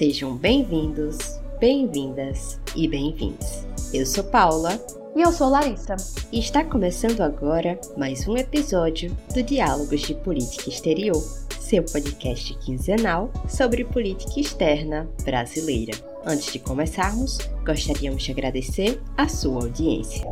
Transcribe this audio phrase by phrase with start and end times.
[0.00, 1.18] Sejam bem-vindos,
[1.58, 3.66] bem-vindas e bem-vindos.
[3.92, 4.70] Eu sou Paula.
[5.14, 5.94] E eu sou Larissa.
[6.32, 11.20] E está começando agora mais um episódio do Diálogos de Política Exterior,
[11.60, 15.92] seu podcast quinzenal sobre política externa brasileira.
[16.24, 17.36] Antes de começarmos,
[17.66, 20.26] gostaríamos de agradecer a sua audiência.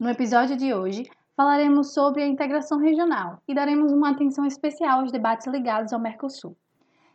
[0.00, 1.04] No episódio de hoje,
[1.36, 6.56] falaremos sobre a integração regional e daremos uma atenção especial aos debates ligados ao Mercosul.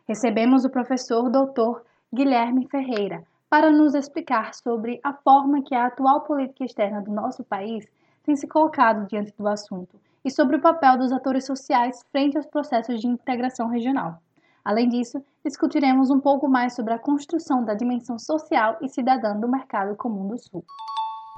[0.08, 1.80] Recebemos o professor Dr.
[2.14, 7.42] Guilherme Ferreira para nos explicar sobre a forma que a atual política externa do nosso
[7.42, 7.84] país
[8.22, 12.46] tem se colocado diante do assunto e sobre o papel dos atores sociais frente aos
[12.46, 14.20] processos de integração regional.
[14.64, 19.48] Além disso, discutiremos um pouco mais sobre a construção da dimensão social e cidadã do
[19.48, 20.64] mercado comum do Sul.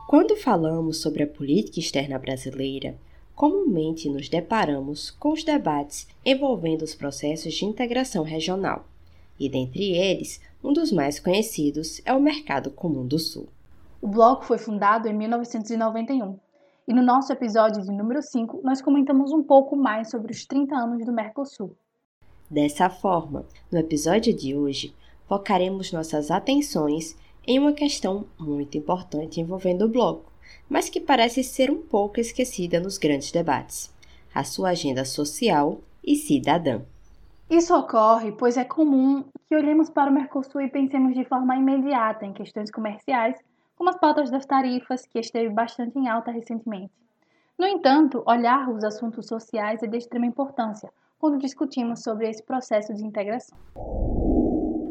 [0.09, 2.99] Quando falamos sobre a política externa brasileira,
[3.39, 8.85] comumente nos deparamos com os debates envolvendo os processos de integração regional,
[9.39, 13.47] e dentre eles, um dos mais conhecidos é o Mercado Comum do Sul.
[14.03, 16.37] O bloco foi fundado em 1991,
[16.89, 20.75] e no nosso episódio de número 5 nós comentamos um pouco mais sobre os 30
[20.75, 21.77] anos do Mercosul.
[22.51, 24.93] Dessa forma, no episódio de hoje,
[25.29, 30.33] focaremos nossas atenções em uma questão muito importante envolvendo o bloco,
[30.69, 33.93] mas que parece ser um pouco esquecida nos grandes debates:
[34.35, 36.83] a sua agenda social e cidadã.
[37.51, 42.27] Isso ocorre pois é comum que olhemos para o Mercosul e pensemos de forma imediata
[42.27, 43.37] em questões comerciais,
[43.77, 46.93] como as pautas das tarifas, que esteve bastante em alta recentemente.
[47.59, 52.95] No entanto, olhar os assuntos sociais é de extrema importância quando discutimos sobre esse processo
[52.95, 53.59] de integração.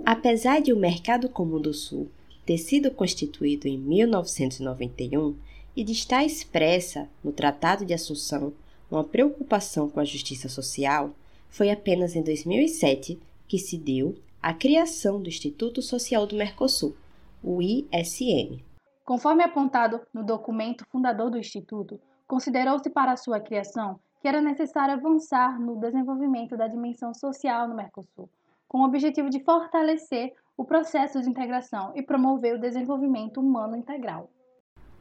[0.06, 2.10] Apesar de o Mercado Comum do Sul
[2.46, 5.36] ter sido constituído em 1991,
[5.78, 8.52] e de estar expressa no Tratado de Assunção
[8.89, 11.11] uma preocupação com a justiça social,
[11.52, 16.95] foi apenas em 2007 que se deu a criação do Instituto Social do Mercosul,
[17.44, 18.59] o ISM.
[19.05, 25.60] Conforme apontado no documento fundador do Instituto, considerou-se para sua criação que era necessário avançar
[25.60, 28.27] no desenvolvimento da dimensão social no Mercosul,
[28.67, 34.27] com o objetivo de fortalecer o processo de integração e promover o desenvolvimento humano integral.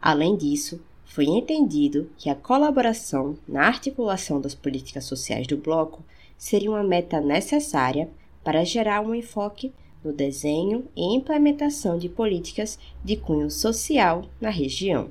[0.00, 6.04] Além disso, foi entendido que a colaboração na articulação das políticas sociais do bloco
[6.36, 8.10] seria uma meta necessária
[8.44, 9.72] para gerar um enfoque
[10.04, 15.10] no desenho e implementação de políticas de cunho social na região.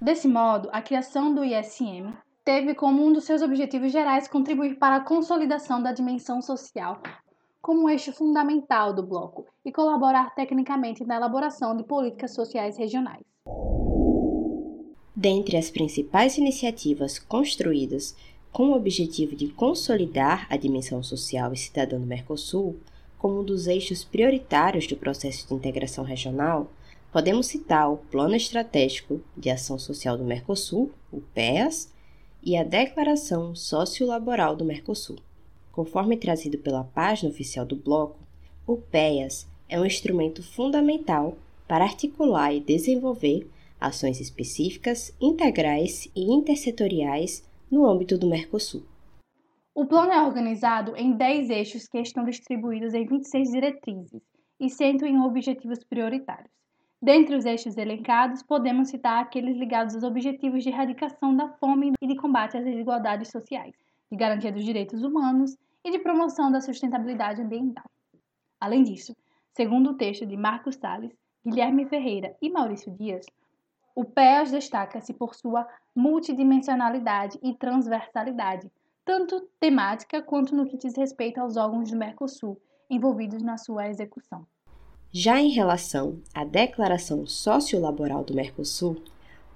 [0.00, 2.12] Desse modo, a criação do ISM
[2.44, 7.00] teve como um dos seus objetivos gerais contribuir para a consolidação da dimensão social
[7.60, 13.22] como um eixo fundamental do bloco e colaborar tecnicamente na elaboração de políticas sociais regionais.
[15.14, 18.16] Dentre as principais iniciativas construídas
[18.50, 22.76] com o objetivo de consolidar a dimensão social e cidadã do Mercosul
[23.18, 26.70] como um dos eixos prioritários do processo de integração regional,
[27.12, 31.92] podemos citar o Plano Estratégico de Ação Social do Mercosul, o PEAS,
[32.42, 35.18] e a Declaração Sociolaboral do Mercosul.
[35.70, 38.18] Conforme trazido pela página oficial do bloco,
[38.66, 41.36] o PEAS é um instrumento fundamental
[41.68, 43.48] para articular e desenvolver
[43.86, 48.82] ações específicas, integrais e intersetoriais no âmbito do Mercosul.
[49.74, 54.22] O plano é organizado em 10 eixos que estão distribuídos em 26 diretrizes
[54.60, 56.52] e centram em objetivos prioritários.
[57.00, 62.06] Dentre os eixos elencados, podemos citar aqueles ligados aos objetivos de erradicação da fome e
[62.06, 63.74] de combate às desigualdades sociais,
[64.10, 67.86] de garantia dos direitos humanos e de promoção da sustentabilidade ambiental.
[68.60, 69.16] Além disso,
[69.56, 71.10] segundo o texto de Marcos Salles,
[71.44, 73.26] Guilherme Ferreira e Maurício Dias,
[73.94, 78.70] o PEAS destaca-se por sua multidimensionalidade e transversalidade,
[79.04, 84.46] tanto temática quanto no que diz respeito aos órgãos do Mercosul envolvidos na sua execução.
[85.10, 88.96] Já em relação à Declaração Sociolaboral do Mercosul,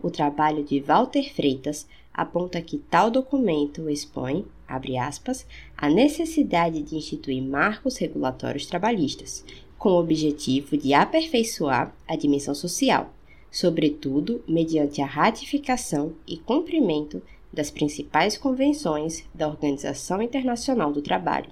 [0.03, 6.97] o trabalho de Walter Freitas aponta que tal documento expõe, abre aspas, a necessidade de
[6.97, 9.45] instituir marcos regulatórios trabalhistas,
[9.79, 13.11] com o objetivo de aperfeiçoar a dimensão social,
[13.57, 21.49] sobretudo mediante a ratificação e cumprimento das principais convenções da Organização Internacional do Trabalho.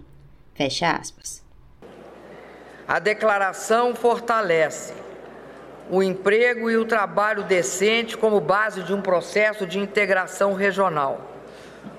[0.52, 1.42] Fecha aspas.
[2.86, 4.92] A declaração fortalece
[5.90, 11.30] o emprego e o trabalho decente como base de um processo de integração regional.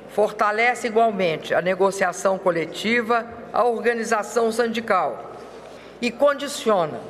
[0.09, 5.31] Fortalece igualmente a negociação coletiva, a organização sindical
[5.99, 7.01] e condiciona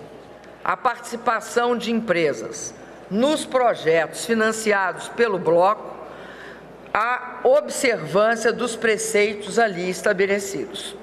[0.64, 2.74] a participação de empresas
[3.10, 5.96] nos projetos financiados pelo Bloco
[6.94, 10.96] a observância dos preceitos ali estabelecidos.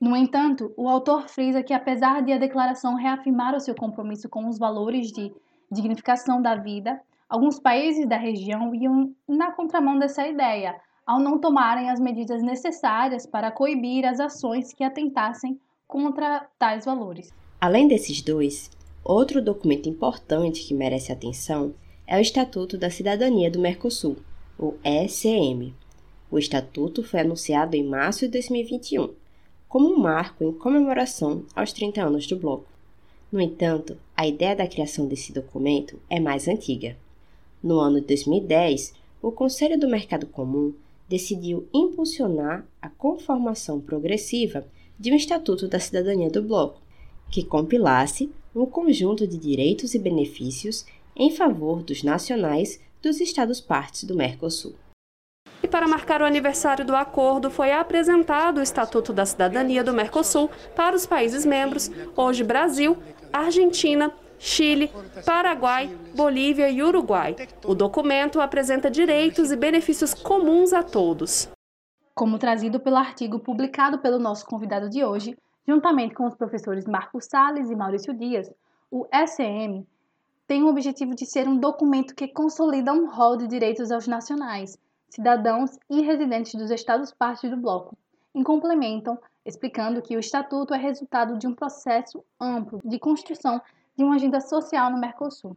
[0.00, 4.48] No entanto, o autor frisa que, apesar de a declaração reafirmar o seu compromisso com
[4.48, 5.32] os valores de
[5.70, 10.74] dignificação da vida, alguns países da região iam na contramão dessa ideia,
[11.06, 17.32] ao não tomarem as medidas necessárias para coibir as ações que atentassem contra tais valores.
[17.60, 18.70] Além desses dois,
[19.04, 21.74] outro documento importante que merece atenção
[22.06, 24.16] é o Estatuto da Cidadania do Mercosul,
[24.58, 25.74] o ECM.
[26.30, 29.20] O estatuto foi anunciado em março de 2021
[29.70, 32.66] como um marco em comemoração aos 30 anos do bloco.
[33.30, 36.96] No entanto, a ideia da criação desse documento é mais antiga.
[37.62, 38.92] No ano de 2010,
[39.22, 40.74] o Conselho do Mercado Comum
[41.08, 44.66] decidiu impulsionar a conformação progressiva
[44.98, 46.82] de um Estatuto da Cidadania do Bloco,
[47.30, 50.84] que compilasse um conjunto de direitos e benefícios
[51.16, 54.74] em favor dos nacionais dos Estados partes do Mercosul.
[55.62, 60.50] E para marcar o aniversário do acordo, foi apresentado o Estatuto da Cidadania do Mercosul
[60.74, 62.96] para os países membros, hoje Brasil,
[63.32, 64.90] Argentina, Chile,
[65.26, 67.36] Paraguai, Bolívia e Uruguai.
[67.64, 71.48] O documento apresenta direitos e benefícios comuns a todos
[72.20, 75.34] como trazido pelo artigo publicado pelo nosso convidado de hoje,
[75.66, 78.50] juntamente com os professores Marcos Sales e Maurício Dias,
[78.90, 79.86] o SEM
[80.46, 84.76] tem o objetivo de ser um documento que consolida um rol de direitos aos nacionais,
[85.08, 87.96] cidadãos e residentes dos estados partes do bloco,
[88.34, 93.60] em complementam, explicando que o Estatuto é resultado de um processo amplo de construção
[93.96, 95.56] de uma agenda social no Mercosul.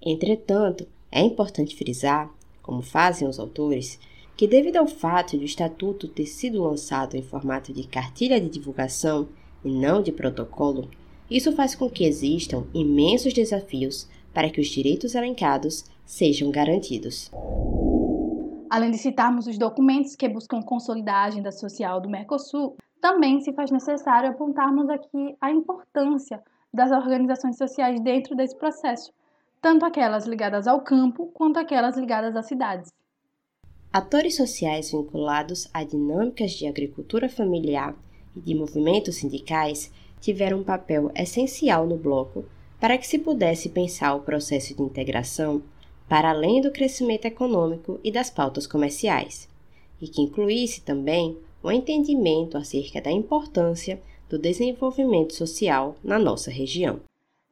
[0.00, 2.30] Entretanto, é importante frisar,
[2.62, 3.98] como fazem os autores,
[4.38, 8.48] que, devido ao fato de o Estatuto ter sido lançado em formato de cartilha de
[8.48, 9.28] divulgação
[9.64, 10.88] e não de protocolo,
[11.28, 17.32] isso faz com que existam imensos desafios para que os direitos elencados sejam garantidos.
[18.70, 23.52] Além de citarmos os documentos que buscam consolidar a agenda social do Mercosul, também se
[23.52, 26.40] faz necessário apontarmos aqui a importância
[26.72, 29.12] das organizações sociais dentro desse processo,
[29.60, 32.92] tanto aquelas ligadas ao campo quanto aquelas ligadas às cidades.
[33.90, 37.96] Atores sociais vinculados a dinâmicas de agricultura familiar
[38.36, 39.90] e de movimentos sindicais
[40.20, 42.44] tiveram um papel essencial no bloco
[42.78, 45.62] para que se pudesse pensar o processo de integração
[46.06, 49.48] para além do crescimento econômico e das pautas comerciais,
[50.00, 57.00] e que incluísse também o entendimento acerca da importância do desenvolvimento social na nossa região.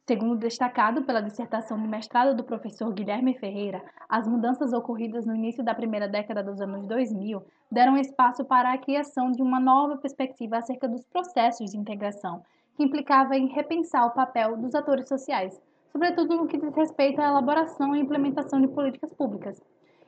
[0.07, 5.61] Segundo destacado pela dissertação de mestrado do professor Guilherme Ferreira, as mudanças ocorridas no início
[5.61, 10.59] da primeira década dos anos 2000 deram espaço para a criação de uma nova perspectiva
[10.59, 12.41] acerca dos processos de integração,
[12.77, 15.61] que implicava em repensar o papel dos atores sociais,
[15.91, 19.61] sobretudo no que diz respeito à elaboração e implementação de políticas públicas.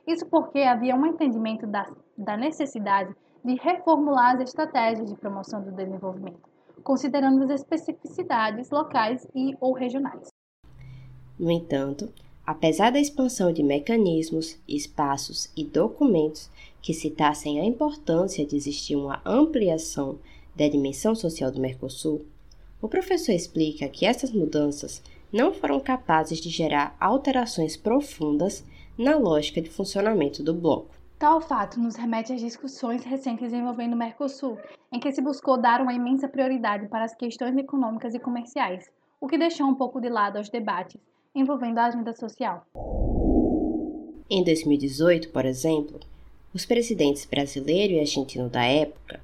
[0.06, 1.86] Isso porque havia um entendimento da,
[2.16, 3.14] da necessidade
[3.44, 6.49] de reformular as estratégias de promoção do desenvolvimento
[6.82, 10.28] considerando as especificidades locais e ou regionais.
[11.38, 12.12] No entanto,
[12.46, 16.50] apesar da expansão de mecanismos, espaços e documentos
[16.82, 20.18] que citassem a importância de existir uma ampliação
[20.54, 22.26] da dimensão social do Mercosul,
[22.82, 28.64] o professor explica que essas mudanças não foram capazes de gerar alterações profundas
[28.98, 30.99] na lógica de funcionamento do bloco.
[31.20, 34.58] Tal fato nos remete às discussões recentes envolvendo o Mercosul,
[34.90, 39.26] em que se buscou dar uma imensa prioridade para as questões econômicas e comerciais, o
[39.26, 40.98] que deixou um pouco de lado os debates
[41.34, 42.66] envolvendo a agenda social.
[44.30, 46.00] Em 2018, por exemplo,
[46.54, 49.20] os presidentes brasileiro e argentino da época,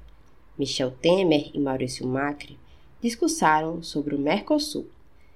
[0.55, 2.59] Michel Temer e Maurício Macri,
[3.01, 4.85] discursaram sobre o Mercosul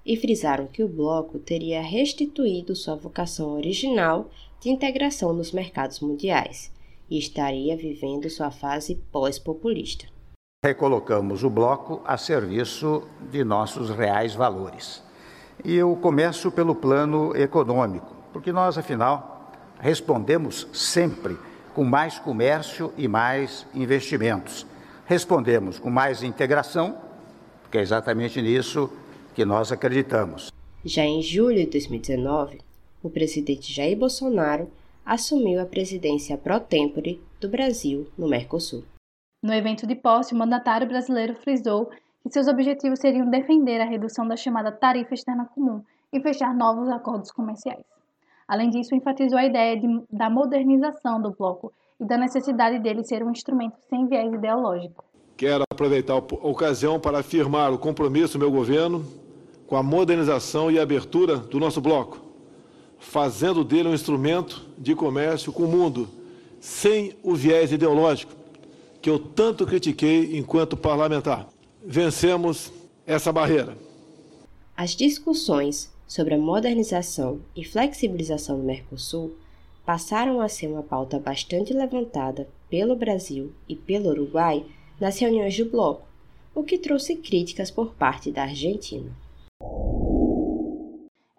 [0.06, 4.30] e frisaram que o bloco teria restituído sua vocação original
[4.60, 6.72] de integração nos mercados mundiais
[7.10, 10.06] e estaria vivendo sua fase pós-populista.
[10.64, 15.04] Recolocamos o bloco a serviço de nossos reais valores.
[15.66, 21.38] E eu começo pelo plano econômico, porque nós, afinal, respondemos sempre
[21.74, 24.66] com mais comércio e mais investimentos.
[25.06, 26.98] Respondemos com mais integração,
[27.64, 28.90] porque é exatamente nisso
[29.34, 30.52] que nós acreditamos.
[30.84, 32.60] Já em julho de 2019,
[33.04, 34.70] o presidente Jair Bolsonaro
[35.06, 38.84] assumiu a presidência pro tempore do Brasil no Mercosul.
[39.44, 41.90] No evento de posse, o mandatário brasileiro frisou
[42.22, 45.84] que seus objetivos seriam defender a redução da chamada tarifa externa comum
[46.14, 47.84] e fechar novos acordos comerciais.
[48.48, 53.24] Além disso, enfatizou a ideia de, da modernização do bloco e da necessidade dele ser
[53.24, 55.06] um instrumento sem viés ideológico.
[55.38, 59.04] Quero aproveitar a ocasião para afirmar o compromisso do meu governo
[59.72, 62.20] com a modernização e abertura do nosso bloco
[63.00, 66.10] fazendo dele um instrumento de comércio com o mundo,
[66.60, 68.34] sem o viés ideológico,
[69.02, 71.48] que eu tanto critiquei enquanto parlamentar.
[71.82, 72.70] Vencemos
[73.08, 73.78] essa barreira.
[74.76, 79.38] As discussões sobre a modernização e flexibilização do Mercosul
[79.86, 84.66] passaram a ser uma pauta bastante levantada pelo Brasil e pelo Uruguai
[85.00, 86.06] nas reuniões do bloco,
[86.54, 89.21] o que trouxe críticas por parte da Argentina.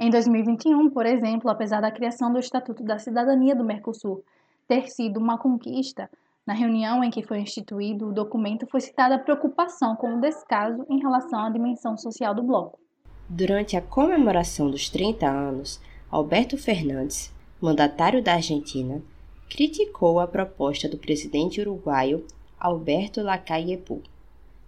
[0.03, 4.25] Em 2021, por exemplo, apesar da criação do Estatuto da Cidadania do Mercosul
[4.67, 6.11] ter sido uma conquista,
[6.45, 10.85] na reunião em que foi instituído o documento foi citada a preocupação com o descaso
[10.91, 12.81] em relação à dimensão social do bloco.
[13.29, 15.81] Durante a comemoração dos 30 anos,
[16.11, 19.01] Alberto Fernandes, mandatário da Argentina,
[19.49, 22.27] criticou a proposta do presidente uruguaio
[22.59, 23.81] Alberto Lacalle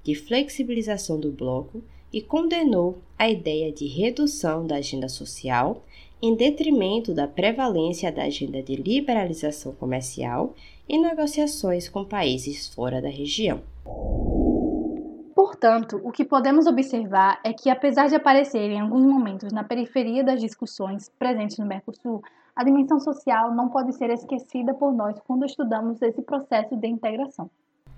[0.05, 1.83] de flexibilização do bloco
[2.15, 5.83] e condenou a ideia de redução da agenda social
[6.23, 10.55] em detrimento da prevalência da agenda de liberalização comercial
[10.89, 13.61] e negociações com países fora da região.
[15.35, 20.23] Portanto, o que podemos observar é que, apesar de aparecer em alguns momentos na periferia
[20.23, 22.23] das discussões presentes no Mercosul,
[22.55, 27.51] a dimensão social não pode ser esquecida por nós quando estudamos esse processo de integração.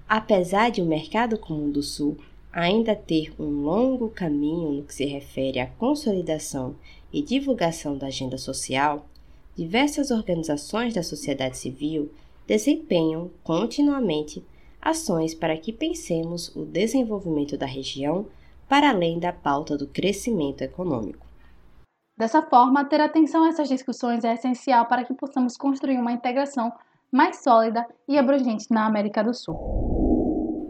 [0.09, 2.17] Apesar de o mercado comum do Sul
[2.57, 6.75] ainda ter um longo caminho no que se refere à consolidação
[7.13, 9.07] e divulgação da agenda social,
[9.55, 12.11] diversas organizações da sociedade civil
[12.47, 14.43] desempenham continuamente
[14.81, 18.27] ações para que pensemos o desenvolvimento da região
[18.67, 21.27] para além da pauta do crescimento econômico.
[22.19, 26.73] Dessa forma, ter atenção a essas discussões é essencial para que possamos construir uma integração
[27.13, 29.96] mais sólida e abrangente na América do Sul.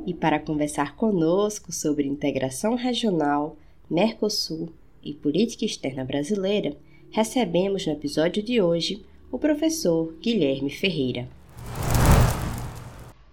[0.07, 3.57] E para conversar conosco sobre integração regional,
[3.91, 4.69] Mercosul
[5.03, 6.77] e política externa brasileira,
[7.11, 11.29] recebemos no episódio de hoje o professor Guilherme Ferreira.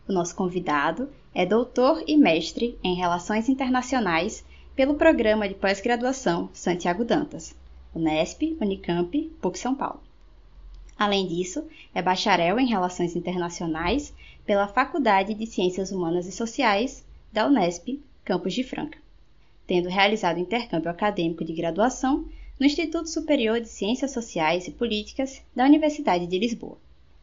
[0.09, 4.43] O nosso convidado é doutor e mestre em Relações Internacionais
[4.75, 7.55] pelo Programa de Pós-Graduação Santiago Dantas,
[7.93, 10.01] Unesp, Unicamp, PUC São Paulo.
[10.97, 14.13] Além disso, é bacharel em Relações Internacionais
[14.45, 18.97] pela Faculdade de Ciências Humanas e Sociais da Unesp, Campus de Franca,
[19.65, 22.25] tendo realizado intercâmbio acadêmico de graduação
[22.59, 26.77] no Instituto Superior de Ciências Sociais e Políticas da Universidade de Lisboa.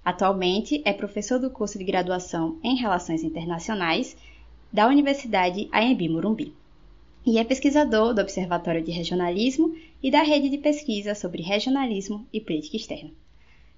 [0.04, 4.16] Atualmente é professor do curso de graduação em Relações Internacionais
[4.72, 6.54] da Universidade Anhembi Morumbi
[7.24, 12.40] e é pesquisador do Observatório de Regionalismo e da Rede de Pesquisa sobre Regionalismo e
[12.40, 13.10] Política Externa.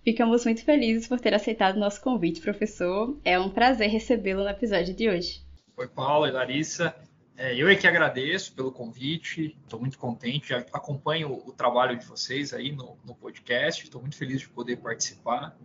[0.05, 3.17] Ficamos muito felizes por ter aceitado o nosso convite, professor.
[3.25, 5.45] É um prazer recebê-lo no episódio de hoje.
[5.77, 6.95] Oi, Paula e Larissa.
[7.37, 12.53] É, eu é que agradeço pelo convite, estou muito contente, acompanho o trabalho de vocês
[12.53, 15.57] aí no, no podcast, estou muito feliz de poder participar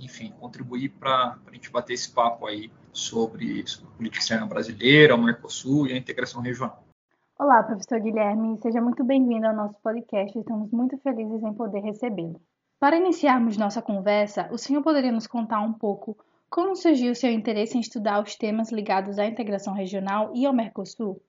[0.00, 5.14] enfim, contribuir para a gente bater esse papo aí sobre, sobre a política externa brasileira,
[5.14, 6.84] o Mercosul e a integração regional.
[7.38, 10.38] Olá, professor Guilherme, seja muito bem-vindo ao nosso podcast.
[10.38, 12.40] Estamos muito felizes em poder recebê-lo.
[12.86, 16.16] Para iniciarmos nossa conversa, o senhor poderia nos contar um pouco
[16.48, 21.20] como surgiu seu interesse em estudar os temas ligados à integração regional e ao Mercosul?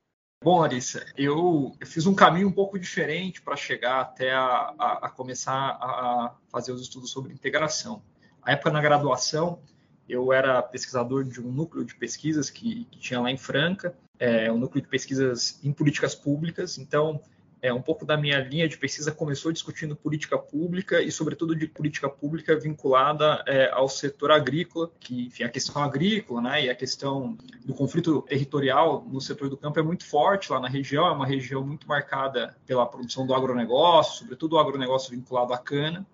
[0.44, 5.10] Bom, Larissa, eu, fiz um caminho um pouco diferente para chegar até a, a, a
[5.10, 8.04] começar a fazer os estudos sobre integração.
[8.46, 9.60] Na época na graduação,
[10.08, 14.52] eu era pesquisador de um núcleo de pesquisas que, que tinha lá em Franca, é,
[14.52, 16.78] um núcleo de pesquisas em políticas públicas.
[16.78, 17.20] Então,
[17.62, 21.68] é, um pouco da minha linha de pesquisa começou discutindo política pública e, sobretudo, de
[21.68, 26.76] política pública vinculada é, ao setor agrícola, que, enfim, a questão agrícola né, e a
[26.76, 31.12] questão do conflito territorial no setor do campo é muito forte lá na região, é
[31.12, 36.06] uma região muito marcada pela produção do agronegócio, sobretudo o agronegócio vinculado à cana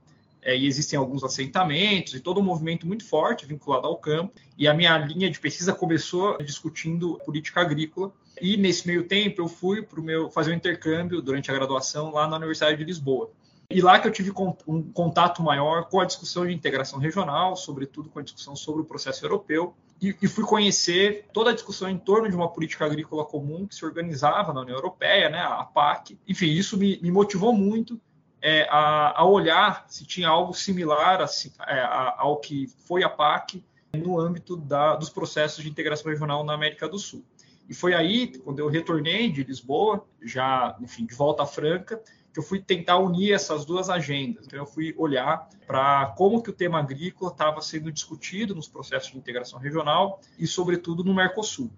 [0.43, 4.33] é, e existem alguns assentamentos e todo um movimento muito forte vinculado ao campo.
[4.57, 8.11] E a minha linha de pesquisa começou discutindo política agrícola.
[8.41, 12.11] E nesse meio tempo eu fui para o meu fazer um intercâmbio durante a graduação
[12.11, 13.31] lá na Universidade de Lisboa.
[13.69, 14.31] E lá que eu tive
[14.67, 18.85] um contato maior com a discussão de integração regional, sobretudo com a discussão sobre o
[18.85, 23.65] processo europeu, e, fui conhecer toda a discussão em torno de uma política agrícola comum
[23.65, 26.19] que se organizava na União Europeia, né, a PAC.
[26.27, 27.99] Enfim, isso me motivou muito
[28.43, 33.09] é, a, a, olhar se tinha algo similar assim, é, a, ao que foi a
[33.09, 37.23] PAC no âmbito da, dos processos de integração regional na América do Sul.
[37.69, 42.39] E foi aí, quando eu retornei de Lisboa, já, enfim, de volta à Franca, que
[42.39, 44.45] eu fui tentar unir essas duas agendas.
[44.45, 49.11] Então, eu fui olhar para como que o tema agrícola estava sendo discutido nos processos
[49.11, 51.71] de integração regional e, sobretudo, no Mercosul.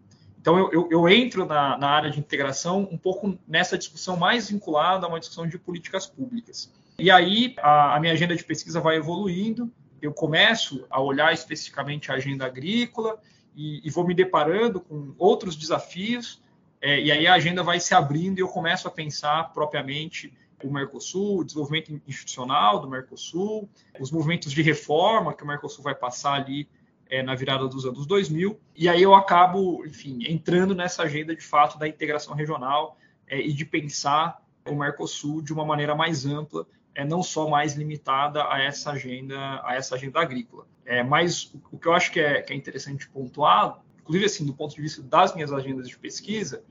[0.46, 4.48] Então, eu, eu, eu entro na, na, área de integração um pouco nessa discussão mais
[4.48, 6.72] vinculada a uma discussão de políticas públicas.
[7.00, 12.12] E aí, a, a minha agenda de pesquisa vai evoluindo, eu começo a olhar especificamente
[12.12, 13.20] a agenda agrícola,
[13.56, 16.40] e, e vou me deparando com outros desafios,
[16.80, 20.32] é, e aí a agenda vai se abrindo e eu começo a pensar propriamente
[20.64, 23.68] o Mercosul, o desenvolvimento institucional do Mercosul,
[24.00, 26.68] os movimentos de reforma que o Mercosul vai passar ali
[27.10, 31.44] é, na virada dos anos 2000, e aí eu acabo, enfim, entrando nessa agenda de
[31.44, 32.98] fato da integração regional
[33.28, 37.76] é, e de pensar o Mercosul de uma maneira mais ampla, é, não só mais
[37.76, 40.66] limitada a essa agenda, a essa agenda agrícola.
[40.86, 44.54] É, mas o que eu acho que é, que é interessante pontuar, inclusive assim, do
[44.54, 46.64] ponto de vista das minhas agendas de pesquisa,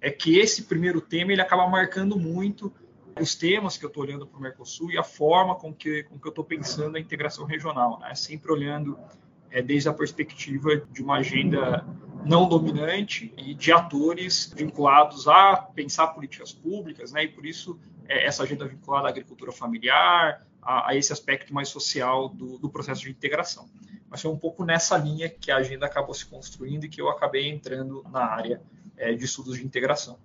[0.00, 2.72] é que esse primeiro tema ele acaba marcando muito
[3.20, 6.18] os temas que eu estou olhando para o Mercosul e a forma com que, com
[6.18, 8.14] que eu estou pensando a integração regional, né?
[8.14, 8.98] sempre olhando
[9.52, 11.86] é, desde a perspectiva de uma agenda
[12.24, 17.24] não dominante e de atores vinculados a pensar políticas públicas, né?
[17.24, 17.78] E por isso
[18.08, 22.70] é, essa agenda vinculada à agricultura familiar, a, a esse aspecto mais social do, do,
[22.70, 23.68] processo de integração.
[24.08, 27.08] Mas foi um pouco nessa linha que a agenda acabou se construindo e que eu
[27.08, 28.62] acabei entrando na área
[28.96, 30.18] é, de estudos de integração.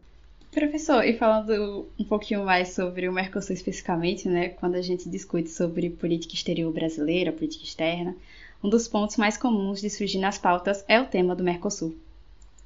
[0.52, 5.50] Professor, e falando um pouquinho mais sobre o Mercosul especificamente, né, quando a gente discute
[5.50, 8.16] sobre política exterior brasileira, política externa,
[8.64, 11.96] um dos pontos mais comuns de surgir nas pautas é o tema do Mercosul.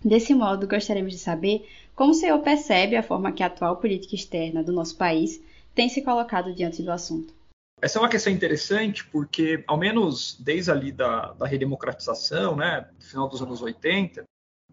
[0.03, 4.15] Desse modo, gostaríamos de saber como o senhor percebe a forma que a atual política
[4.15, 5.41] externa do nosso país
[5.75, 7.33] tem se colocado diante do assunto.
[7.81, 13.27] Essa é uma questão interessante porque, ao menos desde ali da, da redemocratização, né, final
[13.27, 14.23] dos anos 80,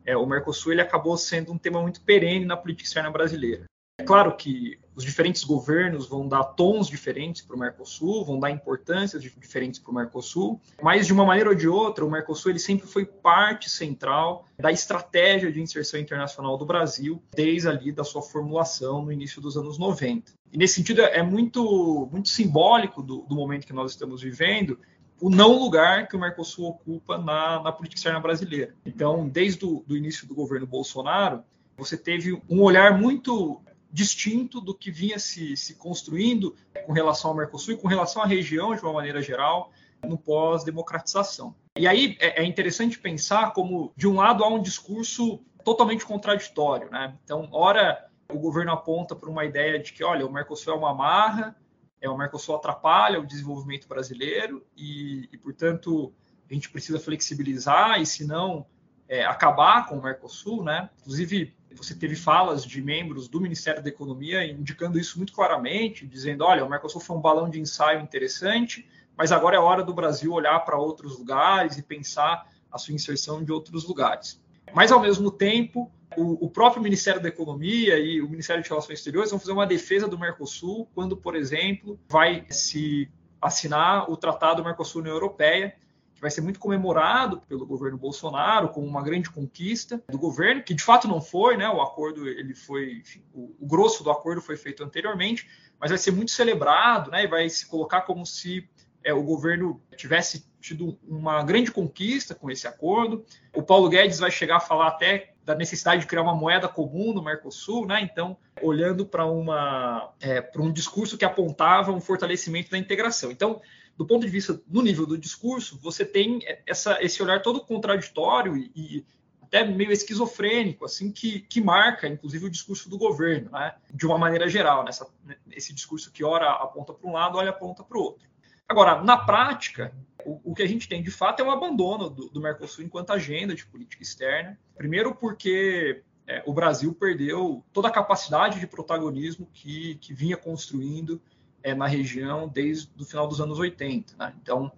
[0.04, 3.64] é, o Mercosul ele acabou sendo um tema muito perene na política externa brasileira.
[4.08, 9.22] Claro que os diferentes governos vão dar tons diferentes para o Mercosul, vão dar importâncias
[9.22, 12.86] diferentes para o Mercosul, mas de uma maneira ou de outra, o Mercosul ele sempre
[12.86, 19.04] foi parte central da estratégia de inserção internacional do Brasil, desde ali da sua formulação
[19.04, 20.32] no início dos anos 90.
[20.50, 24.80] E nesse sentido é muito, muito simbólico do, do momento que nós estamos vivendo,
[25.20, 28.74] o não lugar que o Mercosul ocupa na, na política externa brasileira.
[28.86, 31.42] Então, desde o início do governo Bolsonaro,
[31.76, 36.54] você teve um olhar muito distinto do que vinha se, se construindo
[36.86, 39.72] com relação ao Mercosul e com relação à região de uma maneira geral
[40.06, 41.54] no pós-democratização.
[41.76, 46.90] E aí é, é interessante pensar como, de um lado, há um discurso totalmente contraditório.
[46.90, 47.16] Né?
[47.24, 50.94] Então, ora, o governo aponta para uma ideia de que, olha, o Mercosul é uma
[50.94, 51.56] marra,
[52.00, 56.12] é, o Mercosul atrapalha o desenvolvimento brasileiro e, e portanto,
[56.48, 58.66] a gente precisa flexibilizar e, se não,
[59.08, 60.62] é, acabar com o Mercosul.
[60.62, 60.88] Né?
[61.00, 66.44] Inclusive, você teve falas de membros do Ministério da Economia indicando isso muito claramente, dizendo:
[66.44, 68.86] olha, o Mercosul foi um balão de ensaio interessante,
[69.16, 73.42] mas agora é hora do Brasil olhar para outros lugares e pensar a sua inserção
[73.42, 74.40] de outros lugares.
[74.74, 78.98] Mas, ao mesmo tempo, o, o próprio Ministério da Economia e o Ministério de Relações
[78.98, 83.10] Exteriores vão fazer uma defesa do Mercosul quando, por exemplo, vai se
[83.40, 85.74] assinar o Tratado Mercosul-União Europeia,
[86.18, 90.74] que vai ser muito comemorado pelo governo Bolsonaro como uma grande conquista do governo, que
[90.74, 91.68] de fato não foi, né?
[91.68, 95.98] O acordo ele foi, enfim, o, o, grosso do acordo foi feito anteriormente, mas vai
[95.98, 97.22] ser muito celebrado, né?
[97.22, 98.68] E vai se colocar como se
[99.04, 103.24] é, o governo tivesse tido uma grande conquista com esse acordo.
[103.54, 107.12] O Paulo Guedes vai chegar a falar até da necessidade de criar uma moeda comum
[107.14, 108.00] no Mercosul, né?
[108.02, 113.30] Então, olhando para uma é, para um discurso que apontava um fortalecimento da integração.
[113.30, 113.60] Então,
[113.98, 118.56] do ponto de vista no nível do discurso, você tem essa, esse olhar todo contraditório
[118.56, 119.04] e,
[119.42, 123.74] até meio esquizofrênico, assim, que, que marca, inclusive, o discurso do governo, né?
[123.92, 125.08] de uma maneira geral, nessa,
[125.50, 128.28] esse discurso que ora aponta para um lado, olha aponta para o outro.
[128.68, 129.92] Agora, na prática,
[130.24, 133.10] o, o, que a gente tem de fato é um abandono do, do Mercosul enquanto
[133.10, 134.58] agenda de política externa.
[134.76, 141.20] Primeiro, porque é, o Brasil perdeu toda a capacidade de protagonismo que, que vinha construindo
[141.62, 144.14] é, na região desde o final dos anos 80.
[144.16, 144.34] Né?
[144.42, 144.72] Então,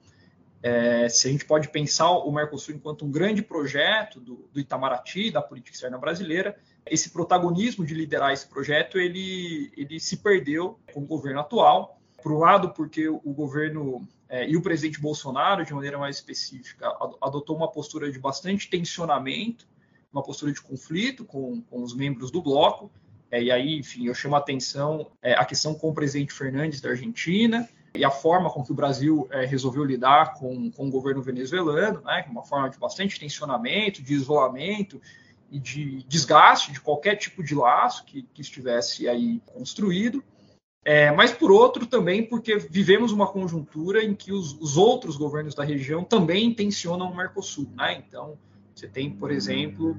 [0.63, 5.31] é, se a gente pode pensar o Mercosul enquanto um grande projeto do, do, Itamaraty,
[5.31, 11.01] da política externa brasileira, esse protagonismo de liderar esse projeto, ele, ele se perdeu com
[11.01, 11.99] o governo atual.
[12.23, 16.87] Por um lado, porque o governo é, e o presidente Bolsonaro, de maneira mais específica,
[17.21, 19.67] adotou uma postura de bastante tensionamento,
[20.13, 22.91] uma postura de conflito com, com os membros do bloco,
[23.31, 26.81] é, e aí, enfim, eu chamo a atenção é, a questão com o presidente Fernandes
[26.81, 30.91] da Argentina e a forma com que o Brasil é, resolveu lidar com, com o
[30.91, 35.01] governo venezuelano, né, uma forma de bastante tensionamento, de isolamento
[35.51, 40.23] e de desgaste de qualquer tipo de laço que, que estivesse aí construído.
[40.85, 45.55] É, mas, por outro, também porque vivemos uma conjuntura em que os, os outros governos
[45.55, 47.69] da região também tensionam o Mercosul.
[47.77, 48.03] Né?
[48.07, 48.39] Então,
[48.75, 49.97] você tem, por exemplo,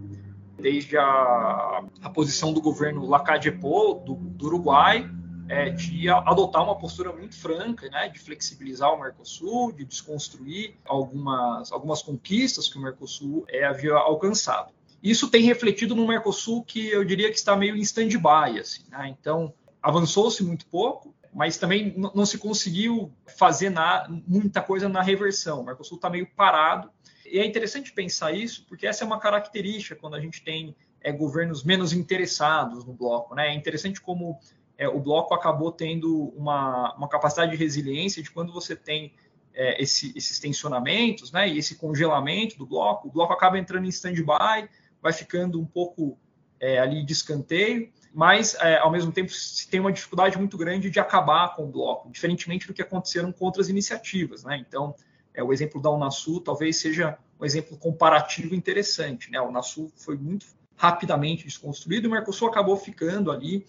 [0.61, 5.09] desde a, a posição do governo Lacadepol, do, do Uruguai,
[5.49, 11.71] é, de adotar uma postura muito franca, né, de flexibilizar o Mercosul, de desconstruir algumas,
[11.73, 14.71] algumas conquistas que o Mercosul é, havia alcançado.
[15.03, 18.59] Isso tem refletido no Mercosul que eu diria que está meio em stand-by.
[18.59, 19.09] Assim, né?
[19.09, 25.61] Então, avançou-se muito pouco, mas também não se conseguiu fazer na, muita coisa na reversão.
[25.61, 26.89] O Mercosul está meio parado.
[27.31, 31.13] E é interessante pensar isso, porque essa é uma característica quando a gente tem é,
[31.13, 33.33] governos menos interessados no bloco.
[33.33, 33.47] Né?
[33.47, 34.37] É interessante como
[34.77, 39.13] é, o bloco acabou tendo uma, uma, capacidade de resiliência de quando você tem
[39.53, 43.89] é, esse, esses tensionamentos né, e esse congelamento do bloco, o bloco acaba entrando em
[43.89, 44.69] stand-by,
[45.01, 46.17] vai ficando um pouco
[46.59, 50.89] é, ali de escanteio, mas é, ao mesmo tempo se tem uma dificuldade muito grande
[50.89, 54.43] de acabar com o bloco, diferentemente do que aconteceram com outras iniciativas.
[54.43, 54.57] Né?
[54.67, 54.93] Então,
[55.33, 59.31] é, o exemplo da Unasul talvez seja um exemplo comparativo interessante.
[59.31, 59.37] Né?
[59.37, 63.65] A Unasul foi muito rapidamente desconstruído e o Mercosul acabou ficando ali,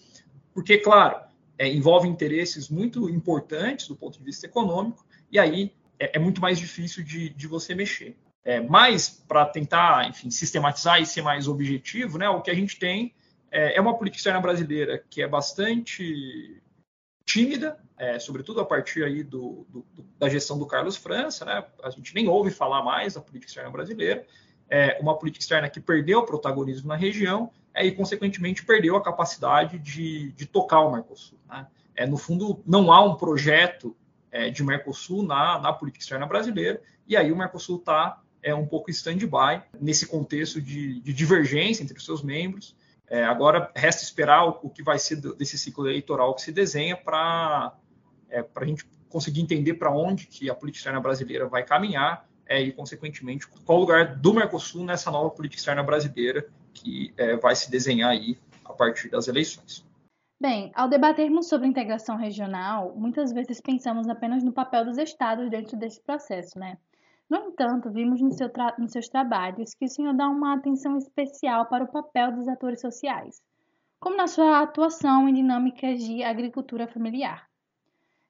[0.53, 1.21] porque, claro,
[1.57, 6.41] é, envolve interesses muito importantes do ponto de vista econômico, e aí é, é muito
[6.41, 8.17] mais difícil de, de você mexer.
[8.43, 12.77] É, mas, para tentar, enfim, sistematizar e ser mais objetivo, né, o que a gente
[12.77, 13.13] tem
[13.49, 16.61] é, é uma política externa brasileira que é bastante
[17.33, 19.83] tímida, é, sobretudo a partir aí do, do,
[20.19, 21.65] da gestão do Carlos França, né?
[21.81, 24.23] A gente nem ouve falar mais da política externa brasileira.
[24.69, 29.01] É uma política externa que perdeu o protagonismo na região é, e, consequentemente, perdeu a
[29.01, 31.39] capacidade de, de tocar o Mercosul.
[31.49, 31.65] Né?
[31.95, 33.95] É, no fundo, não há um projeto
[34.31, 38.67] é, de Mercosul na, na política externa brasileira, e aí o Mercosul está é, um
[38.67, 42.75] pouco stand-by nesse contexto de, de, divergência entre os seus membros.
[43.09, 46.95] É, agora resta esperar o, o, que vai ser desse ciclo eleitoral que se desenha
[46.95, 47.75] para
[48.29, 52.61] é, a gente conseguir entender para onde que a política externa brasileira vai caminhar é,
[52.61, 57.55] e, consequentemente, qual o lugar do Mercosul nessa nova política externa brasileira que é, vai
[57.55, 59.85] se desenhar aí a partir das eleições.
[60.41, 65.77] Bem, ao debatermos sobre integração regional, muitas vezes pensamos apenas no papel dos estados dentro
[65.77, 66.77] desse processo, né?
[67.33, 71.65] No entanto, vimos no seu nos seus trabalhos que o senhor dá uma atenção especial
[71.65, 73.41] para o papel dos atores sociais,
[73.99, 77.49] como na sua atuação em dinâmicas de agricultura familiar.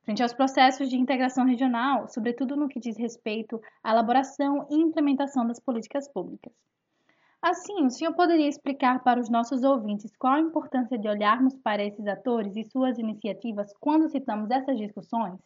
[0.05, 5.45] Frente aos processos de integração regional, sobretudo no que diz respeito à elaboração e implementação
[5.45, 6.53] das políticas públicas.
[7.41, 11.83] Assim, o senhor poderia explicar para os nossos ouvintes qual a importância de olharmos para
[11.83, 15.41] esses atores e suas iniciativas quando citamos essas discussões?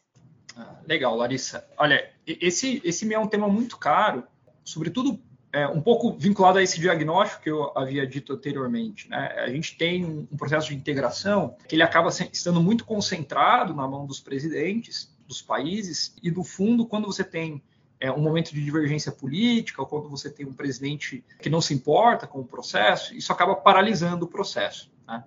[0.87, 1.67] Legal, Larissa.
[1.77, 4.23] Olha, esse, esse é um tema muito caro,
[4.63, 5.19] sobretudo
[5.51, 9.09] é, um pouco vinculado a esse diagnóstico que eu havia dito anteriormente.
[9.09, 9.17] Né?
[9.37, 14.05] A gente tem um processo de integração que ele acaba estando muito concentrado na mão
[14.05, 17.61] dos presidentes dos países e, no fundo, quando você tem
[17.99, 21.73] é, um momento de divergência política, ou quando você tem um presidente que não se
[21.73, 24.91] importa com o processo, isso acaba paralisando o processo.
[25.07, 25.23] Né?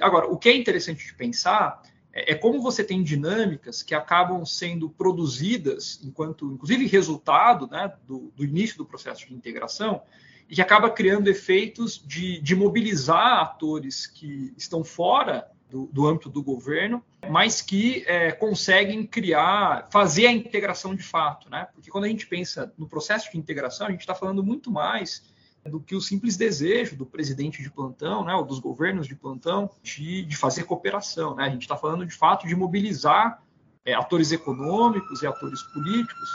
[0.00, 1.82] Agora, o que é interessante de pensar
[2.18, 8.32] é, é como você tem dinâmicas que acabam sendo produzidas, enquanto, inclusive, resultado né, do,
[8.34, 10.02] do início do processo de integração,
[10.48, 16.30] e que acaba criando efeitos de, de mobilizar atores que estão fora do, do âmbito
[16.30, 21.68] do governo, mas que é, conseguem criar, fazer a integração de fato, né?
[21.74, 25.22] Porque quando a gente pensa no processo de integração, a gente está falando muito mais
[25.68, 29.70] do que o simples desejo do presidente de plantão, né, ou dos governos de plantão,
[29.82, 31.36] de, de fazer cooperação.
[31.36, 31.44] Né?
[31.44, 33.42] A gente está falando de fato de mobilizar
[33.84, 36.28] é, atores econômicos e atores políticos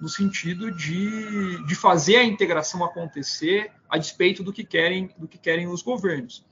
[0.00, 5.38] no sentido de, de fazer a integração acontecer a despeito do que querem do que
[5.38, 6.44] querem os governos.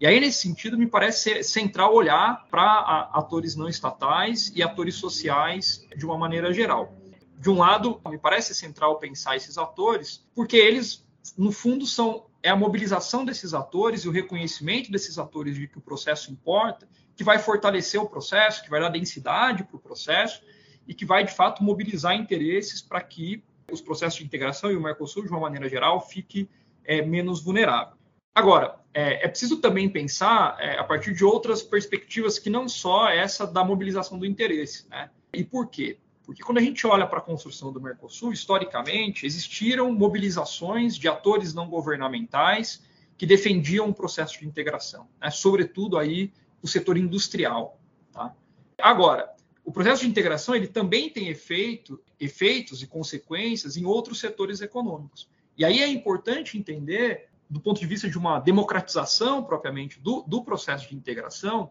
[0.00, 5.86] E aí, nesse sentido, me parece central olhar para atores não estatais e atores sociais
[5.94, 6.94] de uma maneira geral.
[7.38, 12.48] De um lado, me parece central pensar esses atores, porque eles, no fundo, são é
[12.48, 17.22] a mobilização desses atores e o reconhecimento desses atores de que o processo importa, que
[17.22, 20.42] vai fortalecer o processo, que vai dar densidade para o processo
[20.88, 24.80] e que vai, de fato, mobilizar interesses para que os processos de integração e o
[24.80, 26.48] Mercosul, de uma maneira geral, fique
[26.84, 27.94] é, menos vulnerável.
[28.34, 33.08] Agora, é, é preciso também pensar é, a partir de outras perspectivas que não só
[33.08, 34.88] essa da mobilização do interesse.
[34.88, 35.10] Né?
[35.34, 35.98] E por quê?
[36.24, 41.52] Porque quando a gente olha para a construção do Mercosul, historicamente, existiram mobilizações de atores
[41.54, 42.82] não governamentais
[43.16, 45.30] que defendiam o processo de integração, né?
[45.30, 47.78] sobretudo aí o setor industrial.
[48.12, 48.34] Tá?
[48.78, 49.30] Agora,
[49.64, 55.28] o processo de integração ele também tem efeito, efeitos e consequências em outros setores econômicos.
[55.56, 60.44] E aí é importante entender do ponto de vista de uma democratização propriamente do, do
[60.44, 61.70] processo de integração,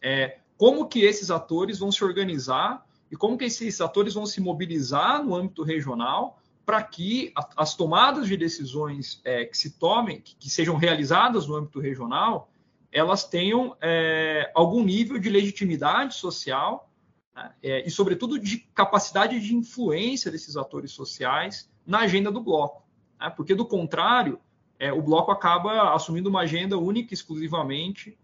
[0.00, 4.40] é, como que esses atores vão se organizar e como que esses atores vão se
[4.40, 10.36] mobilizar no âmbito regional para que as tomadas de decisões é, que se tomem, que,
[10.36, 12.50] que, sejam realizadas no âmbito regional,
[12.92, 16.90] elas tenham é, algum nível de legitimidade social
[17.34, 22.82] né, é, e, sobretudo, de capacidade de influência desses atores sociais na agenda do bloco.
[23.18, 24.38] Né, porque, do contrário,
[24.78, 28.18] é, o bloco acaba assumindo uma agenda única exclusivamente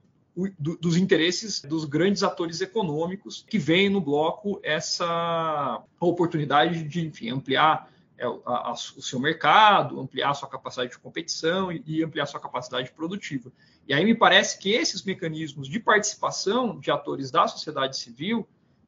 [0.59, 7.31] do, dos interesses dos grandes atores econômicos que veem no bloco essa oportunidade de enfim,
[7.31, 12.93] ampliar é, o seu mercado, ampliar sua capacidade de competição e, ampliar a sua capacidade
[12.93, 13.53] produtiva.
[13.87, 18.47] E aí me parece que esses mecanismos de participação de atores da sociedade civil,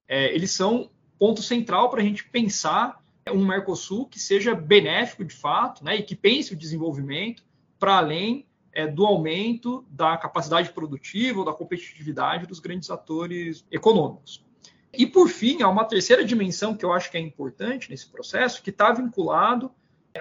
[0.09, 5.35] é, eles são ponto central para a gente pensar um Mercosul que seja benéfico de
[5.35, 7.42] fato, né, e que pense o desenvolvimento
[7.78, 8.45] para além
[8.77, 14.45] é, do aumento da capacidade produtiva ou da competitividade dos grandes atores econômicos.
[14.93, 18.62] E, por fim, há uma terceira dimensão que eu acho que é importante nesse processo,
[18.62, 19.73] que está vinculado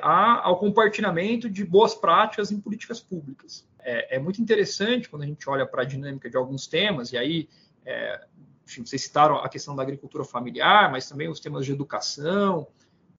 [0.01, 3.67] a, ao compartilhamento de boas práticas em políticas públicas.
[3.77, 7.17] É, é muito interessante quando a gente olha para a dinâmica de alguns temas, e
[7.17, 7.49] aí,
[7.85, 8.25] é,
[8.65, 12.67] vocês citaram a questão da agricultura familiar, mas também os temas de educação,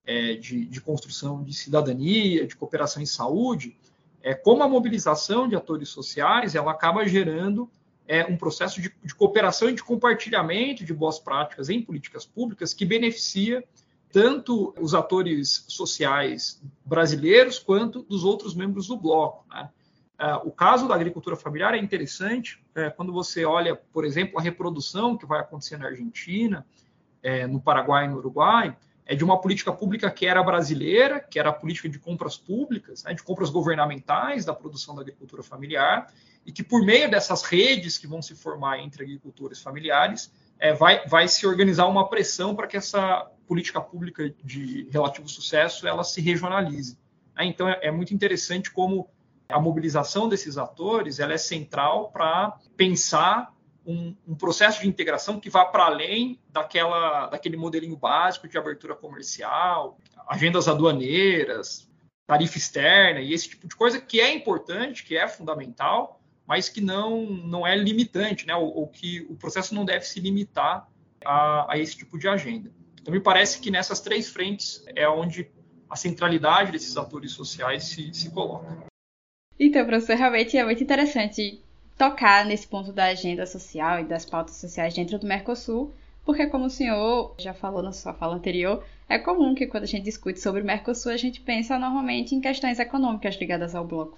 [0.03, 3.77] é, de, de, construção de cidadania, de cooperação em saúde,
[4.21, 7.69] é, como a mobilização de atores sociais ela acaba gerando
[8.07, 12.73] é, um processo de, de, cooperação e de compartilhamento de boas práticas em políticas públicas
[12.73, 13.63] que beneficia
[14.11, 19.45] tanto os atores sociais brasileiros quanto dos outros membros do bloco.
[19.49, 19.69] Né?
[20.19, 24.41] É, o caso da agricultura familiar é interessante é, quando você olha, por exemplo, a
[24.41, 26.65] reprodução que vai acontecer na Argentina,
[27.21, 28.75] é, no Paraguai e no Uruguai,
[29.07, 33.03] é de uma política pública que era brasileira, que era a política de compras públicas,
[33.05, 36.13] né, de compras governamentais da produção da agricultura familiar,
[36.45, 41.07] e que por meio dessas redes que vão se formar entre agricultores familiares, é, vai,
[41.07, 46.19] vai se organizar uma pressão para que essa política pública de relativo sucesso ela se
[46.19, 46.97] regionalize.
[47.33, 47.45] Né?
[47.45, 49.09] Então é, é, muito interessante como
[49.47, 53.53] a mobilização desses atores ela é central para pensar
[53.87, 58.93] um, um, processo de integração que vá para além daquela, daquele modelinho básico de abertura
[58.93, 59.97] comercial,
[60.27, 61.89] agendas aduaneiras,
[62.27, 66.81] tarifa externa e esse tipo de coisa que é importante, que é fundamental, mas que
[66.81, 68.53] não, não é limitante, né?
[68.55, 70.87] ou, ou que o processo não deve se limitar
[71.25, 72.69] a, a, esse tipo de agenda.
[73.01, 75.49] Então, me parece que nessas três frentes é onde
[75.89, 78.85] a centralidade desses atores sociais se, se coloca.
[79.57, 81.63] Então, professor, realmente é muito interessante
[81.97, 85.91] tocar nesse ponto da agenda social e das pautas sociais dentro do Mercosul,
[86.23, 89.87] porque, como o senhor já falou na sua fala anterior, é comum que quando a
[89.87, 94.17] gente discute sobre o Mercosul, a gente pensa normalmente em questões econômicas ligadas ao bloco.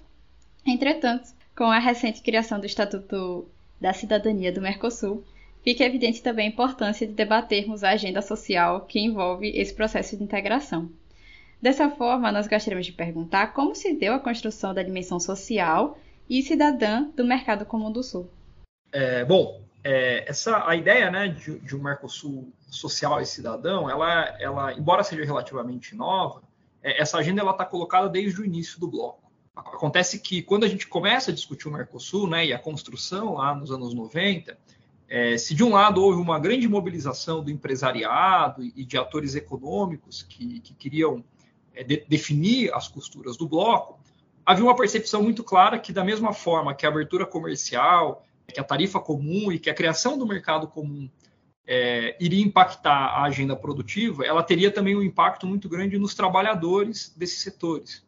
[0.66, 3.48] Entretanto, com a recente criação do Estatuto
[3.80, 5.24] da Cidadania do Mercosul,
[5.62, 10.24] fica evidente também a importância de debatermos a agenda social que envolve esse processo de
[10.24, 10.90] integração.
[11.62, 15.96] Dessa forma, nós gostaríamos de perguntar como se deu a construção da dimensão social
[16.30, 18.30] e cidadã do Mercado Comum do Sul.
[18.92, 24.36] É, bom, é, essa a ideia né, de, de, um Mercosul social e cidadão, ela,
[24.38, 26.42] ela embora seja relativamente nova,
[26.82, 29.28] é, essa agenda está colocada desde o início do bloco.
[29.56, 33.52] Acontece que quando a gente começa a discutir o Mercosul né, e a construção lá
[33.52, 34.56] nos anos 90,
[35.08, 40.22] é, se de um lado houve uma grande mobilização do empresariado e de atores econômicos
[40.22, 41.24] que, que queriam
[41.74, 43.99] é, de, definir as costuras do bloco,
[44.50, 48.64] havia uma percepção muito clara que, da mesma forma que a abertura comercial, que a
[48.64, 51.08] tarifa comum e que a criação do mercado comum
[51.64, 57.14] é, iria impactar a agenda produtiva, ela teria também um impacto muito grande nos trabalhadores
[57.16, 58.04] desses setores.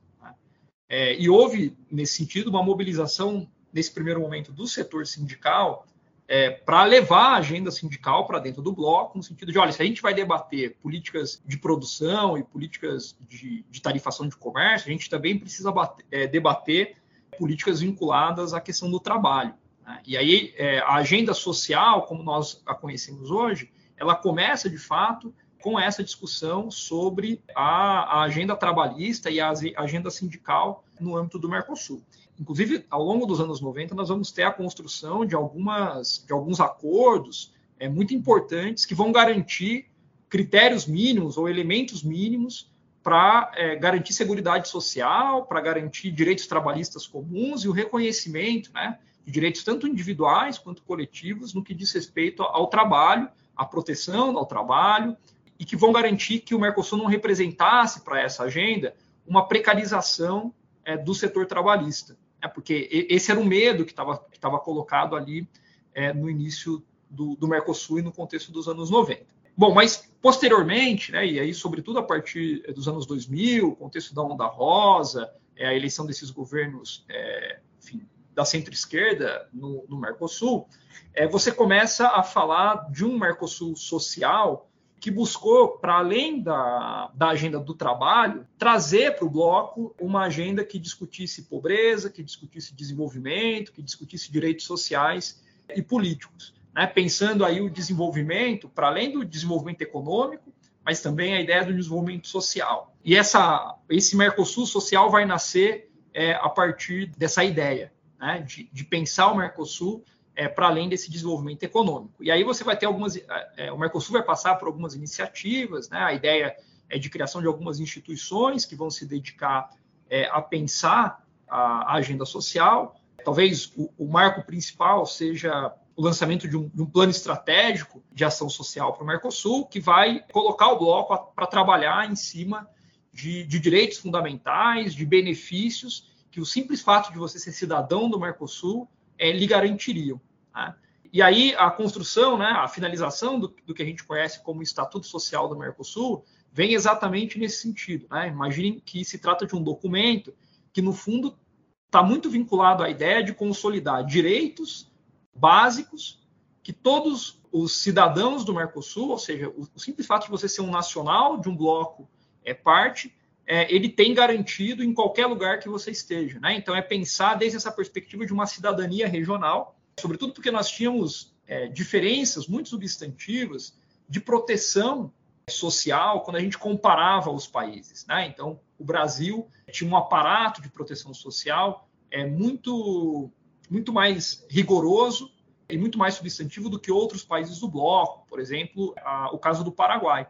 [0.89, 5.87] É, e houve, nesse sentido, uma mobilização, nesse primeiro momento, do setor sindical
[6.29, 9.83] é, para levar a agenda sindical para dentro do bloco, no sentido de, olha, se
[9.83, 14.93] a gente vai debater políticas de produção e políticas de, de tarifação de comércio, a
[14.93, 16.97] gente também precisa bater, é, debater
[17.39, 19.55] políticas vinculadas à questão do trabalho.
[19.85, 20.01] Né?
[20.07, 25.35] E aí, é, a agenda social, como nós a conhecemos hoje, ela começa, de fato,
[25.61, 31.49] com essa discussão sobre a, a, agenda trabalhista e a agenda sindical no âmbito do
[31.49, 32.03] Mercosul.
[32.43, 36.59] Inclusive, ao longo dos anos 90, nós vamos ter a construção de, algumas, de alguns
[36.59, 39.87] acordos é, muito importantes que vão garantir
[40.29, 42.69] critérios mínimos ou elementos mínimos
[43.01, 49.31] para é, garantir segurança social, para garantir direitos trabalhistas comuns e o reconhecimento né, de
[49.31, 55.17] direitos tanto individuais quanto coletivos no que diz respeito ao trabalho, à proteção ao trabalho,
[55.61, 60.53] e que vão garantir que o Mercosul não representasse para essa agenda uma precarização
[60.85, 62.49] é, do setor trabalhista, né?
[62.49, 65.49] porque esse era o medo que estava colocado ali
[65.95, 69.25] é, no início do, do, Mercosul e no contexto dos anos 90.
[69.57, 74.23] Bom, mas posteriormente, né, e aí sobretudo a partir dos anos 2000, o contexto da
[74.23, 80.67] Onda Rosa, é, a eleição desses governos, é, enfim, da centro-esquerda no, no Mercosul,
[81.13, 84.71] é, você começa a falar de um Mercosul social
[85.03, 90.65] que buscou, para além da, da agenda do trabalho, trazer para o bloco uma agenda
[90.65, 95.43] que discutisse pobreza, que discutisse desenvolvimento, que discutisse direitos sociais
[95.75, 96.55] e políticos.
[96.73, 96.87] Né?
[96.87, 102.29] Pensando aí o desenvolvimento, para além do desenvolvimento econômico, mas também a ideia do desenvolvimento
[102.29, 102.95] social.
[103.05, 108.41] E essa, esse Mercosul social vai nascer é, a partir dessa ideia né?
[108.47, 112.23] de, de pensar o Mercosul é, para além desse desenvolvimento econômico.
[112.23, 113.23] E aí você vai ter algumas, é,
[113.57, 115.99] é, o Mercosul vai passar por algumas iniciativas, né?
[115.99, 116.57] A ideia
[116.89, 119.71] é de criação de algumas instituições que vão se dedicar
[120.09, 122.97] é, a pensar a, a, agenda social.
[123.25, 128.25] Talvez o, o, marco principal seja o lançamento de um, de um plano estratégico de
[128.25, 132.69] ação social para o Mercosul, que vai colocar o bloco para trabalhar em cima
[133.13, 138.19] de, de direitos fundamentais, de benefícios que o simples fato de você ser cidadão do
[138.19, 138.89] Mercosul
[139.19, 140.21] é, lhe garantiriam.
[140.55, 140.75] Né?
[141.13, 145.07] E aí a construção, né, a finalização do, do, que a gente conhece como Estatuto
[145.07, 148.07] Social do Mercosul vem exatamente nesse sentido.
[148.11, 148.29] Né?
[148.29, 150.35] Imaginem que se trata de um documento
[150.73, 151.39] que, no fundo,
[151.87, 154.91] está muito vinculado à ideia de consolidar direitos
[155.35, 156.23] básicos
[156.63, 160.63] que todos os cidadãos do Mercosul, ou seja, o, o simples fato de você ser
[160.63, 162.09] um nacional de um bloco
[162.43, 163.15] é parte,
[163.47, 166.39] é, ele tem garantido em qualquer lugar que você esteja.
[166.41, 166.57] Né?
[166.57, 171.67] Então, é pensar desde essa perspectiva de uma cidadania regional, sobretudo porque nós tínhamos é,
[171.67, 173.77] diferenças muito substantivas
[174.09, 175.13] de proteção
[175.51, 178.07] social quando a gente comparava os países.
[178.07, 178.27] Né?
[178.27, 183.31] Então, o Brasil tinha um aparato de proteção social é, muito,
[183.69, 185.33] muito mais rigoroso
[185.69, 189.65] e muito mais substantivo do que outros países do bloco, por exemplo, a, o caso
[189.65, 190.29] do Paraguai.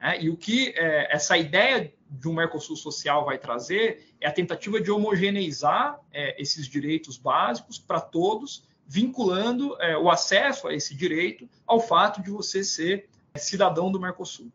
[0.00, 0.22] Né?
[0.22, 4.80] E o que é, essa ideia de um Mercosul social vai trazer é a tentativa
[4.80, 11.48] de homogeneizar é, esses direitos básicos para todos, vinculando é, o acesso a esse direito
[11.66, 14.52] ao fato de você ser cidadão do Mercosul.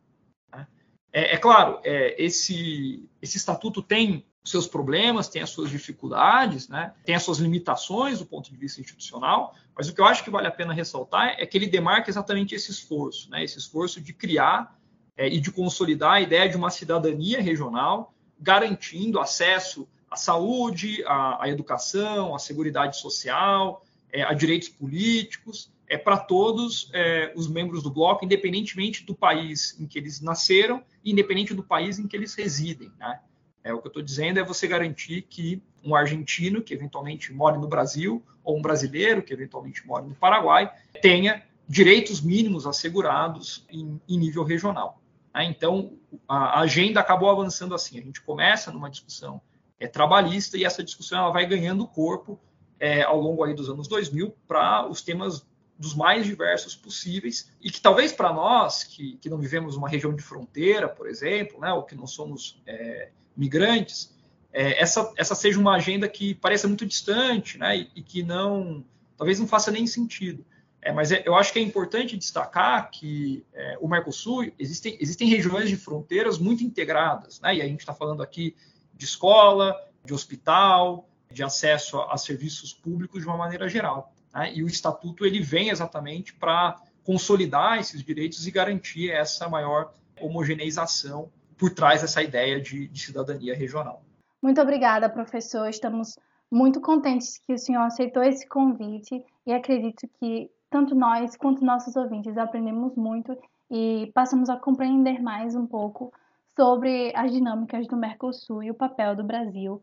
[0.51, 0.67] Né?
[1.11, 6.93] É, é, claro, é, esse, esse estatuto tem seus problemas, tem as suas dificuldades, né?
[7.03, 10.29] tem as suas limitações do ponto de vista institucional, mas o que eu acho que
[10.29, 13.43] vale a pena ressaltar é que ele demarca exatamente esse esforço, né?
[13.43, 14.78] esse esforço de criar
[15.19, 21.43] é, e de consolidar a ideia de uma cidadania regional, garantindo acesso à saúde, à,
[21.43, 27.83] à educação, à segurança social, é, a direitos políticos, é para todos é, os membros
[27.83, 32.33] do bloco, independentemente do país em que eles nasceram, independente do país em que eles
[32.33, 32.89] residem.
[32.97, 33.19] Né?
[33.61, 37.57] É, o que eu estou dizendo é você garantir que um argentino que eventualmente mora
[37.57, 43.99] no Brasil ou um brasileiro que eventualmente mora no Paraguai tenha direitos mínimos assegurados em,
[44.07, 44.99] em nível regional.
[45.39, 45.45] Né?
[45.45, 45.93] Então,
[46.27, 47.97] a agenda acabou avançando assim.
[47.97, 49.41] A gente começa numa discussão
[49.79, 52.37] é, trabalhista e essa discussão ela vai ganhando corpo
[52.77, 55.47] é, ao longo aí dos anos 2000 para os temas
[55.77, 60.13] dos mais diversos possíveis e que talvez para nós que, que não vivemos uma região
[60.13, 64.13] de fronteira, por exemplo, né, ou que não somos é, migrantes,
[64.51, 68.83] é, essa, essa seja uma agenda que pareça muito distante né, e, e que não
[69.17, 70.45] talvez não faça nem sentido.
[70.81, 75.27] É, mas é, eu acho que é importante destacar que é, o Mercosul existem, existem
[75.27, 77.55] regiões de fronteiras muito integradas, né?
[77.55, 78.55] E a gente está falando aqui
[78.93, 84.13] de escola, de hospital, de acesso a, a serviços públicos de uma maneira geral.
[84.33, 84.53] Né?
[84.55, 91.31] E o estatuto ele vem exatamente para consolidar esses direitos e garantir essa maior homogeneização
[91.57, 94.01] por trás dessa ideia de, de cidadania regional.
[94.41, 95.67] Muito obrigada, professor.
[95.67, 96.17] Estamos
[96.51, 101.95] muito contentes que o senhor aceitou esse convite e acredito que tanto nós quanto nossos
[101.95, 103.37] ouvintes aprendemos muito
[103.69, 106.13] e passamos a compreender mais um pouco
[106.55, 109.81] sobre as dinâmicas do Mercosul e o papel do Brasil,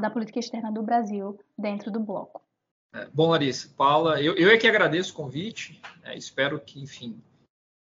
[0.00, 2.42] da política externa do Brasil dentro do bloco.
[2.92, 7.22] É, bom, Larissa, Paula, eu, eu é que agradeço o convite, é, espero que, enfim,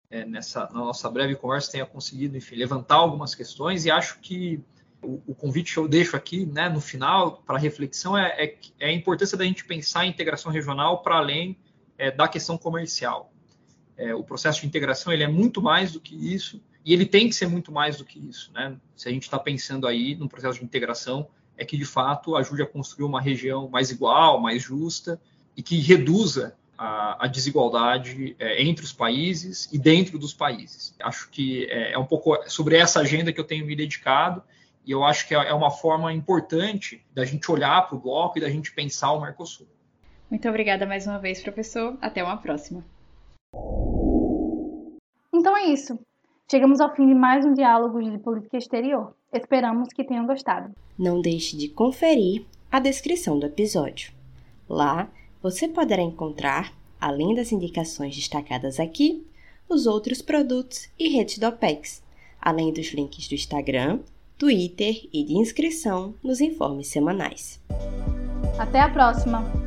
[0.09, 4.61] é, nessa nossa breve conversa tenha conseguido, enfim, levantar algumas questões e acho que
[5.01, 8.87] o, o convite que eu deixo aqui, né, no final, para reflexão, é, é, é
[8.87, 11.57] a importância da gente pensar em integração regional para além
[11.97, 13.31] é, da questão comercial.
[13.97, 17.27] É, o processo de integração ele é muito mais do que isso e ele tem
[17.27, 18.51] que ser muito mais do que isso.
[18.53, 18.77] Né?
[18.95, 21.27] Se a gente está pensando aí no processo de integração,
[21.57, 25.19] é que de fato ajude a construir uma região mais igual, mais justa
[25.55, 30.95] e que reduza a, a desigualdade é, entre os países e dentro dos países.
[31.01, 34.43] Acho que é, é, um pouco sobre essa agenda que eu tenho me dedicado
[34.85, 38.37] e eu acho que é, é uma forma importante da gente olhar para o bloco
[38.37, 39.67] e da gente pensar o Mercosul.
[40.29, 41.97] Muito obrigada mais uma vez, professor.
[42.01, 42.83] Até uma próxima.
[45.33, 45.97] Então é isso.
[46.49, 49.13] Chegamos ao fim de mais um diálogo de política exterior.
[49.33, 50.71] Esperamos que tenham gostado.
[50.97, 54.11] Não deixe de conferir a descrição do episódio.
[54.67, 55.09] Lá
[55.41, 59.25] você poderá encontrar, além das indicações destacadas aqui,
[59.69, 62.01] os outros produtos e redes do OPEX,
[62.41, 63.99] além dos links do Instagram,
[64.37, 67.61] Twitter e de inscrição nos informes semanais.
[68.57, 69.66] Até a próxima!